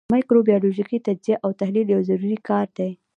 [0.13, 2.91] مایکروبیولوژیکي تجزیه او تحلیل یو ضروري کار دی.